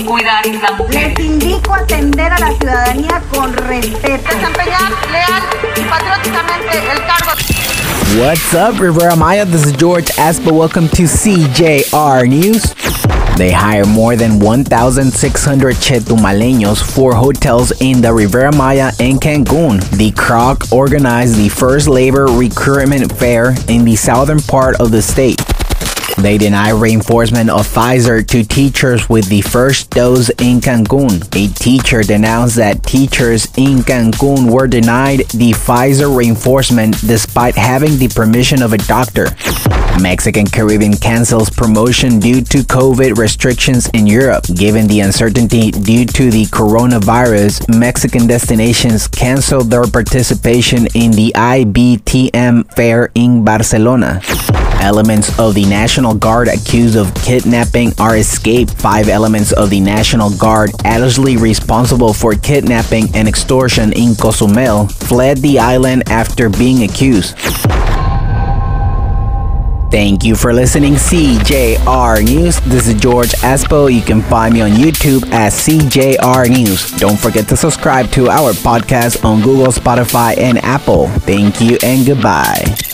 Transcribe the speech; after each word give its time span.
corazón 0.00 0.04
cuidar 0.04 0.46
Isla 0.46 0.76
Les 0.90 1.18
indico 1.18 1.74
atender 1.74 2.32
a 2.32 2.38
la 2.38 2.52
ciudadanía 2.58 3.22
con 3.32 3.52
respeto. 3.54 4.28
Desempeñar 4.34 4.92
leal 5.10 5.42
y 5.76 5.82
patrióticamente 5.82 6.78
el 6.92 7.06
cargo. 7.06 7.30
What's 8.18 8.54
up, 8.54 8.80
Riviera 8.80 9.16
Maya? 9.16 9.44
This 9.44 9.66
is 9.66 9.72
George 9.72 10.10
Aspa. 10.18 10.52
Welcome 10.52 10.88
to 10.90 11.04
CJR 11.04 12.28
News. 12.28 12.74
They 13.36 13.52
hire 13.52 13.86
more 13.86 14.16
than 14.16 14.38
1,600 14.38 15.76
Chetumaleños 15.76 16.82
for 16.82 17.14
hotels 17.14 17.72
in 17.80 18.02
the 18.02 18.12
Riviera 18.12 18.54
Maya 18.54 18.92
and 18.98 19.20
Cancun. 19.20 19.80
The 19.96 20.10
CROC 20.12 20.72
organized 20.72 21.36
the 21.36 21.48
first 21.48 21.88
labor 21.88 22.26
recruitment 22.26 23.12
fair 23.12 23.54
in 23.68 23.84
the 23.84 23.96
southern 23.96 24.40
part 24.40 24.76
of 24.80 24.90
the 24.90 25.00
state. 25.00 25.40
They 26.18 26.38
deny 26.38 26.70
reinforcement 26.70 27.50
of 27.50 27.66
Pfizer 27.66 28.26
to 28.26 28.44
teachers 28.44 29.08
with 29.08 29.28
the 29.28 29.40
first 29.40 29.90
dose 29.90 30.28
in 30.30 30.60
Cancun. 30.60 31.24
A 31.34 31.52
teacher 31.54 32.02
denounced 32.02 32.56
that 32.56 32.82
teachers 32.82 33.46
in 33.56 33.78
Cancun 33.78 34.50
were 34.52 34.66
denied 34.66 35.20
the 35.30 35.52
Pfizer 35.52 36.14
reinforcement 36.14 37.00
despite 37.00 37.54
having 37.54 37.98
the 37.98 38.08
permission 38.08 38.62
of 38.62 38.72
a 38.72 38.78
doctor. 38.78 39.28
Mexican 40.00 40.46
Caribbean 40.46 40.96
cancels 40.96 41.50
promotion 41.50 42.18
due 42.20 42.40
to 42.42 42.58
COVID 42.58 43.16
restrictions 43.16 43.88
in 43.92 44.06
Europe. 44.06 44.44
Given 44.54 44.86
the 44.86 45.00
uncertainty 45.00 45.70
due 45.70 46.06
to 46.06 46.30
the 46.30 46.44
coronavirus, 46.46 47.76
Mexican 47.76 48.26
destinations 48.26 49.08
canceled 49.08 49.70
their 49.70 49.84
participation 49.84 50.86
in 50.94 51.10
the 51.12 51.32
IBTM 51.34 52.72
fair 52.74 53.10
in 53.14 53.44
Barcelona. 53.44 54.20
Elements 54.80 55.38
of 55.38 55.54
the 55.54 55.66
National 55.66 56.14
Guard 56.14 56.48
accused 56.48 56.96
of 56.96 57.14
kidnapping 57.14 57.92
are 57.98 58.16
escaped. 58.16 58.72
Five 58.80 59.08
elements 59.08 59.52
of 59.52 59.68
the 59.68 59.78
National 59.78 60.30
Guard 60.30 60.70
allegedly 60.84 61.36
responsible 61.36 62.14
for 62.14 62.34
kidnapping 62.34 63.14
and 63.14 63.28
extortion 63.28 63.92
in 63.92 64.14
Cozumel 64.14 64.88
fled 64.88 65.38
the 65.38 65.58
island 65.58 66.04
after 66.08 66.48
being 66.48 66.82
accused. 66.84 67.36
Thank 69.90 70.24
you 70.24 70.36
for 70.36 70.54
listening, 70.54 70.94
CJR 70.94 72.24
News. 72.24 72.60
This 72.60 72.86
is 72.86 72.94
George 72.94 73.30
Aspo. 73.42 73.92
You 73.92 74.00
can 74.00 74.22
find 74.22 74.54
me 74.54 74.62
on 74.62 74.70
YouTube 74.70 75.30
as 75.32 75.52
CJR 75.54 76.48
News. 76.48 76.92
Don't 76.92 77.18
forget 77.18 77.48
to 77.48 77.56
subscribe 77.56 78.10
to 78.12 78.28
our 78.28 78.52
podcast 78.52 79.24
on 79.24 79.42
Google, 79.42 79.72
Spotify, 79.72 80.38
and 80.38 80.58
Apple. 80.58 81.08
Thank 81.08 81.60
you 81.60 81.76
and 81.82 82.06
goodbye. 82.06 82.89